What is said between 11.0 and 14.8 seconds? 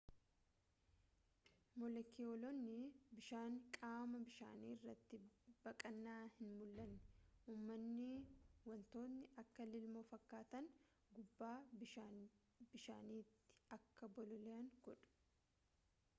gubbaa bishaaniitti akka bololi'an